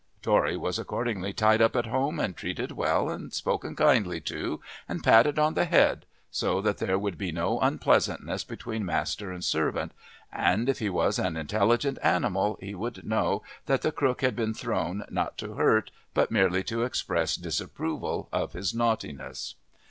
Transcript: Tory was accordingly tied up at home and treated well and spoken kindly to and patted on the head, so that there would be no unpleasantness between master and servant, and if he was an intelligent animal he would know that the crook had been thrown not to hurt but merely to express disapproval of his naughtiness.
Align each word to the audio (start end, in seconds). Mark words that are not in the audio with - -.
Tory 0.23 0.57
was 0.57 0.79
accordingly 0.79 1.31
tied 1.31 1.61
up 1.61 1.75
at 1.75 1.85
home 1.85 2.19
and 2.19 2.35
treated 2.35 2.71
well 2.71 3.07
and 3.11 3.31
spoken 3.31 3.75
kindly 3.75 4.19
to 4.21 4.59
and 4.89 5.03
patted 5.03 5.37
on 5.37 5.53
the 5.53 5.65
head, 5.65 6.07
so 6.31 6.59
that 6.59 6.79
there 6.79 6.97
would 6.97 7.19
be 7.19 7.31
no 7.31 7.59
unpleasantness 7.59 8.43
between 8.43 8.83
master 8.83 9.31
and 9.31 9.43
servant, 9.45 9.91
and 10.33 10.67
if 10.67 10.79
he 10.79 10.89
was 10.89 11.19
an 11.19 11.37
intelligent 11.37 11.99
animal 12.01 12.57
he 12.59 12.73
would 12.73 13.05
know 13.05 13.43
that 13.67 13.83
the 13.83 13.91
crook 13.91 14.21
had 14.21 14.35
been 14.35 14.55
thrown 14.55 15.03
not 15.11 15.37
to 15.37 15.53
hurt 15.53 15.91
but 16.15 16.31
merely 16.31 16.63
to 16.63 16.81
express 16.81 17.35
disapproval 17.35 18.27
of 18.31 18.53
his 18.53 18.73
naughtiness. 18.73 19.53